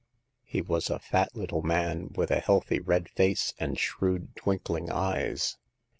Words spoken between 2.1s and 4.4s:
with a healthy red face and shrewd